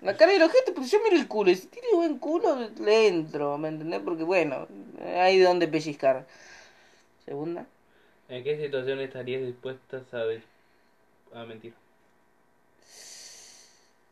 La 0.02 0.16
cara 0.18 0.34
y 0.34 0.36
el 0.36 0.44
ojete, 0.44 0.72
pues 0.72 0.92
yo 0.92 1.00
miro 1.04 1.16
el 1.16 1.28
culo. 1.28 1.52
Y 1.52 1.56
si 1.56 1.68
tiene 1.68 1.88
buen 1.94 2.20
culo, 2.20 2.70
le 2.80 3.08
entro, 3.08 3.58
¿me 3.58 3.70
entendés? 3.70 4.02
Porque 4.04 4.24
bueno, 4.24 4.68
hay 5.04 5.40
de 5.40 5.46
dónde 5.46 5.68
pellizcar. 5.68 6.26
Segunda. 7.26 7.66
¿En 8.30 8.44
qué 8.44 8.58
situación 8.58 9.00
estarías 9.00 9.42
dispuestas 9.42 10.04
a, 10.14 10.24
a 11.40 11.46
mentir? 11.46 11.74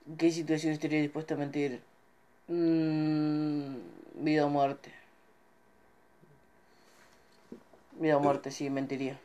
¿En 0.08 0.18
qué 0.18 0.32
situación 0.32 0.74
estaría 0.74 1.02
dispuesta 1.02 1.36
a 1.36 1.38
mentir? 1.38 1.82
Mm, 2.48 3.76
vida 4.16 4.46
o 4.46 4.50
muerte. 4.50 4.92
Vida 8.00 8.18
o 8.18 8.20
muerte, 8.20 8.52
sí, 8.52 8.70
mentiría. 8.70 9.18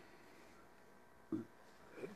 A 1.32 1.96
ver, 1.96 2.08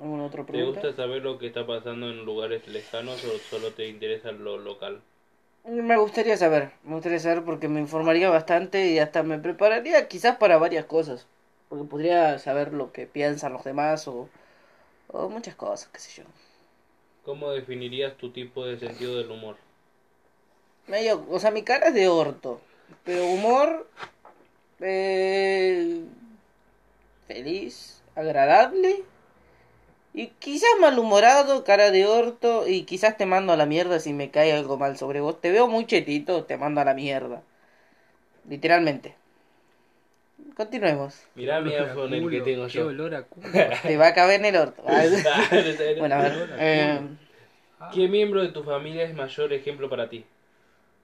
¿Alguna 0.00 0.24
otra 0.24 0.44
¿Te 0.44 0.62
gusta 0.62 0.92
saber 0.92 1.22
lo 1.22 1.38
que 1.38 1.48
está 1.48 1.66
pasando 1.66 2.10
en 2.10 2.24
lugares 2.24 2.66
lejanos 2.68 3.24
o 3.24 3.38
solo 3.50 3.72
te 3.72 3.88
interesa 3.88 4.30
lo 4.32 4.58
local? 4.58 5.00
Me 5.64 5.96
gustaría 5.96 6.36
saber, 6.36 6.72
me 6.84 6.94
gustaría 6.94 7.18
saber 7.18 7.42
porque 7.44 7.68
me 7.68 7.80
informaría 7.80 8.28
bastante 8.28 8.86
y 8.86 8.98
hasta 8.98 9.22
me 9.22 9.38
prepararía 9.38 10.08
quizás 10.08 10.36
para 10.36 10.58
varias 10.58 10.84
cosas. 10.84 11.26
Porque 11.68 11.84
podría 11.84 12.38
saber 12.38 12.72
lo 12.72 12.92
que 12.92 13.06
piensan 13.06 13.52
los 13.52 13.64
demás 13.64 14.06
o, 14.06 14.28
o 15.08 15.28
muchas 15.28 15.54
cosas, 15.54 15.88
qué 15.92 15.98
sé 15.98 16.22
yo. 16.22 16.24
¿Cómo 17.24 17.50
definirías 17.50 18.16
tu 18.16 18.30
tipo 18.30 18.66
de 18.66 18.78
sentido 18.78 19.16
del 19.16 19.30
humor? 19.30 19.56
Medio, 20.86 21.24
o 21.30 21.40
sea, 21.40 21.50
mi 21.50 21.62
cara 21.62 21.88
es 21.88 21.94
de 21.94 22.08
orto, 22.08 22.60
pero 23.04 23.26
humor 23.26 23.88
eh, 24.80 26.04
feliz, 27.26 28.03
agradable 28.14 29.02
y 30.12 30.28
quizás 30.38 30.70
malhumorado, 30.80 31.64
cara 31.64 31.90
de 31.90 32.06
orto 32.06 32.68
y 32.68 32.84
quizás 32.84 33.16
te 33.16 33.26
mando 33.26 33.52
a 33.52 33.56
la 33.56 33.66
mierda 33.66 33.98
si 33.98 34.12
me 34.12 34.30
cae 34.30 34.52
algo 34.52 34.76
mal 34.78 34.96
sobre 34.96 35.20
vos. 35.20 35.40
Te 35.40 35.50
veo 35.50 35.66
muy 35.66 35.86
chetito, 35.86 36.44
te 36.44 36.56
mando 36.56 36.80
a 36.80 36.84
la 36.84 36.94
mierda. 36.94 37.42
Literalmente. 38.48 39.16
Continuemos. 40.56 41.20
Mirá 41.34 41.60
mi 41.60 41.74
iPhone 41.74 42.14
el 42.14 42.30
que 42.30 42.40
tengo 42.42 42.68
yo. 42.68 42.86
olor 42.86 43.14
a 43.16 43.22
culo. 43.22 43.48
Te 43.82 43.96
va 43.96 44.08
a 44.08 44.14
caber 44.14 44.38
en 44.38 44.46
el 44.46 44.56
orto. 44.56 44.82
bueno, 45.98 46.14
a 46.14 46.22
ver. 46.22 46.48
eh, 46.58 47.00
¿Qué 47.92 48.06
miembro 48.06 48.40
de 48.40 48.48
tu 48.50 48.62
familia 48.62 49.02
es 49.02 49.14
mayor 49.14 49.52
ejemplo 49.52 49.90
para 49.90 50.08
ti? 50.08 50.24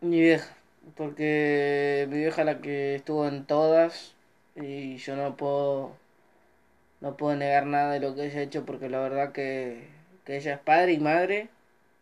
Mi 0.00 0.20
vieja, 0.20 0.56
porque 0.96 2.06
mi 2.10 2.18
vieja 2.18 2.42
es 2.42 2.46
la 2.46 2.60
que 2.60 2.94
estuvo 2.94 3.26
en 3.26 3.44
todas 3.44 4.14
y 4.54 4.96
yo 4.98 5.16
no 5.16 5.36
puedo 5.36 5.96
no 7.00 7.16
puedo 7.16 7.36
negar 7.36 7.66
nada 7.66 7.92
de 7.94 8.00
lo 8.00 8.14
que 8.14 8.26
ella 8.26 8.40
ha 8.40 8.42
hecho 8.42 8.64
porque 8.66 8.88
la 8.90 9.00
verdad 9.00 9.32
que, 9.32 9.88
que 10.24 10.36
ella 10.36 10.54
es 10.54 10.60
padre 10.60 10.92
y 10.94 10.98
madre, 11.00 11.48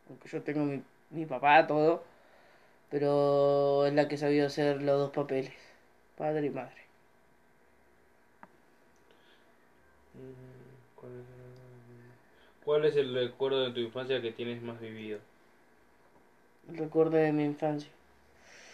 aunque 0.09 0.29
yo 0.29 0.43
tengo 0.43 0.65
mi, 0.65 0.83
mi 1.11 1.27
papá, 1.27 1.67
todo, 1.67 2.05
pero 2.91 3.87
es 3.87 3.95
la 3.95 4.09
que 4.09 4.17
ha 4.17 4.19
sabido 4.19 4.47
hacer 4.49 4.83
los 4.83 4.99
dos 5.01 5.11
papeles. 5.13 5.53
padre 6.17 6.47
y 6.49 6.51
madre. 6.51 6.77
Mm, 10.15 10.97
¿Cuál 10.97 11.13
es, 11.21 11.27
cuál 12.65 12.85
es 12.85 12.97
el 12.97 13.15
recuerdo 13.15 13.65
de 13.65 13.73
tu 13.73 13.81
infancia 13.81 14.21
que 14.21 14.33
tienes 14.33 14.63
más 14.63 14.81
vivido? 14.81 15.21
Recuerdo 16.69 17.17
de 17.17 17.33
mi 17.33 17.43
infancia. 17.45 17.91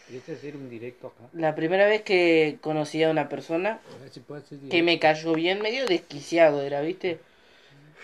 ¿Quieres 0.06 0.28
hacer 0.28 0.56
un 0.56 0.68
directo 0.68 1.08
acá? 1.08 1.24
La 1.32 1.54
primera 1.54 1.86
vez 1.86 2.02
que 2.02 2.58
conocí 2.60 3.02
a 3.02 3.10
una 3.10 3.28
persona 3.28 3.80
A 4.04 4.08
si 4.08 4.20
que 4.68 4.82
me 4.82 4.98
cayó 4.98 5.32
bien, 5.34 5.62
medio 5.62 5.86
desquiciado 5.86 6.62
era, 6.62 6.80
¿viste? 6.80 7.18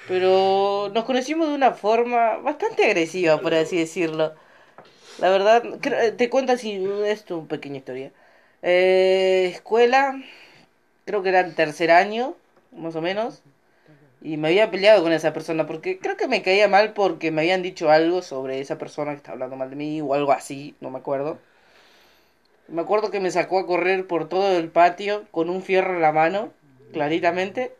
Pero 0.08 0.90
nos 0.94 1.04
conocimos 1.04 1.48
de 1.48 1.54
una 1.54 1.72
forma 1.72 2.38
bastante 2.38 2.84
agresiva, 2.84 3.40
por 3.40 3.54
así 3.54 3.76
decirlo. 3.76 4.34
La 5.18 5.30
verdad, 5.30 5.62
te 6.16 6.30
cuento 6.30 6.52
así, 6.52 6.82
esto, 7.06 7.38
una 7.38 7.48
pequeña 7.48 7.78
historia. 7.78 8.12
Eh, 8.62 9.50
escuela, 9.52 10.22
creo 11.04 11.22
que 11.22 11.28
era 11.28 11.40
el 11.40 11.54
tercer 11.54 11.90
año, 11.90 12.34
más 12.72 12.96
o 12.96 13.02
menos. 13.02 13.42
Y 14.22 14.36
me 14.36 14.48
había 14.48 14.70
peleado 14.70 15.02
con 15.02 15.12
esa 15.12 15.32
persona 15.32 15.66
porque 15.66 15.98
creo 15.98 16.16
que 16.16 16.28
me 16.28 16.42
caía 16.42 16.68
mal 16.68 16.92
porque 16.92 17.30
me 17.30 17.42
habían 17.42 17.62
dicho 17.62 17.90
algo 17.90 18.22
sobre 18.22 18.60
esa 18.60 18.78
persona 18.78 19.12
que 19.12 19.18
estaba 19.18 19.34
hablando 19.34 19.56
mal 19.56 19.70
de 19.70 19.76
mí 19.76 20.00
o 20.00 20.14
algo 20.14 20.32
así, 20.32 20.74
no 20.80 20.90
me 20.90 20.98
acuerdo. 20.98 21.38
Me 22.70 22.82
acuerdo 22.82 23.10
que 23.10 23.20
me 23.20 23.30
sacó 23.30 23.58
a 23.58 23.66
correr 23.66 24.06
por 24.06 24.28
todo 24.28 24.56
el 24.56 24.68
patio 24.68 25.24
con 25.30 25.50
un 25.50 25.62
fierro 25.62 25.94
en 25.94 26.00
la 26.02 26.12
mano, 26.12 26.52
claritamente. 26.92 27.72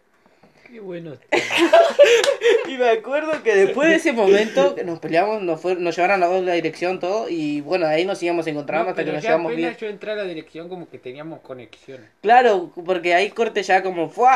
Qué 0.71 0.81
bueno. 0.81 1.15
Y 2.69 2.77
me 2.79 2.89
acuerdo 2.89 3.43
que 3.43 3.55
después 3.55 3.89
de 3.89 3.97
ese 3.97 4.13
momento 4.13 4.77
que 4.77 4.85
nos 4.85 5.01
peleamos, 5.01 5.43
nos, 5.43 5.61
fue, 5.61 5.75
nos 5.75 5.97
llevaron 5.97 6.23
a 6.23 6.29
la 6.29 6.41
la 6.41 6.53
dirección 6.53 7.01
todo 7.01 7.29
y 7.29 7.61
bueno, 7.63 7.87
ahí 7.87 8.05
nos 8.05 8.23
íbamos 8.23 8.47
encontrando 8.47 8.85
No, 8.85 8.91
hasta 8.91 9.05
que 9.05 9.11
nos 9.13 9.23
llevamos 9.23 9.57
bien. 9.57 9.77
yo 9.77 9.89
entré 9.89 10.13
a 10.13 10.15
la 10.15 10.25
dirección 10.25 10.69
como 10.69 10.89
que 10.89 10.99
teníamos 10.99 11.41
conexión. 11.41 12.01
Claro, 12.23 12.71
porque 12.87 13.15
ahí 13.15 13.31
corte 13.31 13.63
ya 13.65 13.83
como 13.83 14.09
fue, 14.09 14.29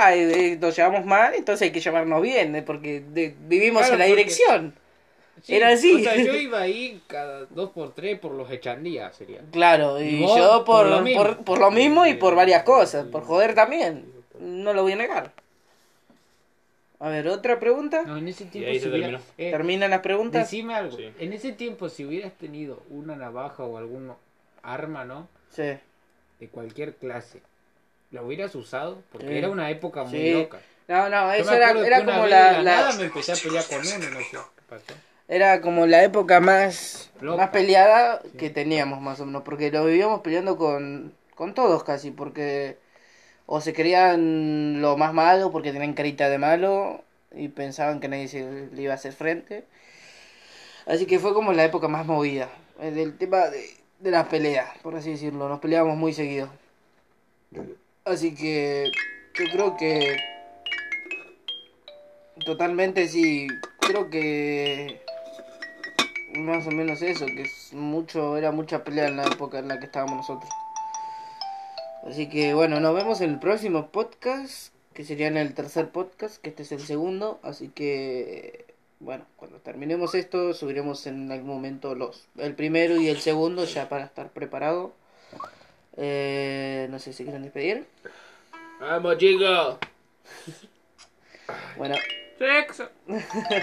eh, 0.53 0.59
nos 0.61 0.75
llevamos 0.77 1.05
mal, 1.07 1.35
entonces 1.35 1.63
hay 1.67 1.71
que 1.73 1.81
llevarnos 1.81 2.21
bien, 2.23 2.57
eh, 2.57 2.63
porque 2.63 3.05
de- 3.09 3.35
vivimos 3.47 3.83
Claro, 3.83 3.95
en 3.95 3.99
la 4.01 4.07
porque- 4.07 4.17
dirección. 4.25 4.75
Sí, 5.45 5.55
Era 5.55 5.69
así. 5.69 5.95
O 5.95 5.99
sea, 5.99 6.17
yo 6.17 6.35
iba 6.37 6.59
ahí 6.61 7.03
cada 7.07 7.45
dos 7.51 7.71
por 7.71 7.93
tres 7.95 8.19
por 8.19 8.33
los 8.33 8.51
echandías, 8.51 9.15
sería. 9.15 9.43
Claro, 9.53 10.01
y, 10.01 10.21
yo 10.21 10.65
por, 10.65 10.65
por 10.65 10.87
lo 10.87 10.95
por, 10.97 11.03
mismo. 11.05 11.45
por 11.45 11.59
lo 11.59 11.71
mismo 11.71 12.07
y 12.07 12.15
por 12.15 12.35
varias 12.35 12.63
cosas, 12.63 13.07
por 13.07 13.25
joder 13.25 13.55
también, 13.55 14.07
no 14.41 14.73
lo 14.73 14.83
voy 14.83 14.93
a 14.93 14.97
negar. 14.97 15.33
A 17.01 17.09
ver, 17.11 17.29
¿otra 17.29 17.61
pregunta? 17.61 18.03
No, 18.07 18.17
en 18.17 18.29
ese 18.29 18.47
tiempo 18.47 18.71
ahí 18.71 18.77
si 18.77 18.85
se 18.85 18.89
hubiera- 18.89 19.07
terminó. 19.09 19.25
eh, 19.37 19.51
¿Terminan 19.51 19.91
las 19.91 20.01
preguntas? 20.01 20.43
Decime 20.51 20.75
algo. 20.75 20.97
Sí. 20.97 21.13
En 21.19 21.33
ese 21.35 21.53
tiempo, 21.53 21.89
si 21.91 22.05
hubieras 22.07 22.33
tenido 22.33 22.83
una 22.89 23.15
navaja 23.15 23.65
o 23.65 23.77
algún 23.77 24.13
arma, 24.63 25.05
¿no? 25.05 25.29
Sí. 25.51 25.75
De 26.41 26.49
cualquier 26.51 26.95
clase, 26.95 27.43
¿la 28.11 28.23
hubieras 28.23 28.55
usado? 28.55 29.03
Porque 29.13 29.29
Sí. 29.29 29.35
era 29.37 29.51
una 29.51 29.69
época 29.71 30.05
muy 30.05 30.19
Sí. 30.19 30.33
loca. 30.33 30.59
No, 30.89 31.09
no, 31.11 31.33
eso 31.33 31.53
era, 31.53 31.71
era 31.73 32.05
como 32.05 32.27
la, 32.27 32.53
de 32.59 32.63
la- 32.63 32.77
nada 32.77 32.93
me 32.97 33.05
empecé 33.05 33.33
a 33.33 33.37
pelear 33.37 33.65
con 33.67 33.79
uno, 33.81 34.11
no 34.11 34.21
sé 34.21 34.27
qué 34.31 34.39
pasó. 34.69 34.95
Era 35.29 35.61
como 35.61 35.87
la 35.87 36.03
época 36.05 36.41
más, 36.41 37.11
Loca. 37.21 37.39
más 37.39 37.51
peleada 37.51 38.21
que 38.39 38.51
teníamos 38.51 39.01
más 39.01 39.21
o 39.21 39.27
menos, 39.27 39.43
porque 39.43 39.71
lo 39.71 39.85
vivíamos 39.85 40.21
peleando 40.21 40.57
con, 40.57 41.15
con 41.35 41.55
todos 41.55 41.85
casi, 41.85 42.11
porque 42.11 42.77
o 43.47 43.61
se 43.61 43.73
creían 43.73 44.81
lo 44.81 44.97
más 44.97 45.13
malo 45.13 45.51
porque 45.51 45.73
tenían 45.73 45.93
carita 45.95 46.29
de 46.29 46.39
malo 46.39 47.03
y 47.33 47.49
pensaban 47.49 48.01
que 48.01 48.09
nadie 48.09 48.29
se 48.29 48.69
le 48.73 48.83
iba 48.83 48.93
a 48.93 48.97
hacer 48.97 49.13
frente. 49.13 49.65
Así 50.87 51.07
que 51.07 51.19
fue 51.19 51.35
como 51.35 51.53
la 51.53 51.65
época 51.65 51.89
más 51.89 52.07
movida, 52.07 52.49
eh, 52.81 52.91
del 52.91 53.17
tema 53.17 53.49
de, 53.49 53.65
de 54.01 54.11
las 54.11 54.27
peleas, 54.29 54.69
por 54.83 54.95
así 54.95 55.13
decirlo, 55.13 55.49
nos 55.49 55.61
peleábamos 55.61 55.97
muy 55.97 56.13
seguido. 56.13 56.49
Así 58.05 58.35
que 58.35 58.91
yo 59.35 59.45
creo 59.51 59.77
que 59.77 60.17
totalmente 62.45 63.09
sí, 63.09 63.47
creo 63.81 64.11
que 64.11 65.01
más 66.37 66.67
o 66.67 66.71
menos 66.71 67.03
eso, 67.03 67.27
que 67.27 67.43
es 67.43 67.73
mucho, 67.73 68.37
era 68.37 68.51
mucha 68.51 68.85
pelea 68.85 69.09
en 69.09 69.17
la 69.17 69.25
época 69.25 69.59
en 69.59 69.69
la 69.69 69.79
que 69.79 69.87
estábamos 69.87 70.17
nosotros. 70.17 70.51
Así 72.07 72.29
que 72.29 72.55
bueno, 72.55 72.81
nos 72.81 72.95
vemos 72.95 73.21
en 73.21 73.31
el 73.31 73.39
próximo 73.39 73.89
podcast, 73.89 74.73
que 74.93 75.05
sería 75.05 75.29
en 75.29 75.37
el 75.37 75.55
tercer 75.55 75.91
podcast, 75.91 76.41
que 76.41 76.51
este 76.51 76.63
es 76.63 76.73
el 76.73 76.81
segundo, 76.81 77.41
así 77.43 77.69
que 77.69 78.67
bueno, 79.01 79.27
cuando 79.37 79.59
terminemos 79.59 80.15
esto 80.15 80.55
subiremos 80.55 81.07
en 81.07 81.31
algún 81.31 81.49
momento 81.49 81.95
los 81.95 82.27
el 82.39 82.55
primero 82.55 82.97
y 82.97 83.09
el 83.09 83.21
segundo 83.21 83.65
ya 83.65 83.89
para 83.89 84.05
estar 84.05 84.31
preparado. 84.31 84.93
Eh, 85.97 86.89
no 86.91 86.99
sé 86.99 87.13
si 87.13 87.25
quieren 87.25 87.43
despedir. 87.43 87.87
¡Vamos, 88.81 89.17
chicos! 89.19 89.79
Bueno, 91.77 91.97
Sexo. 92.39 92.89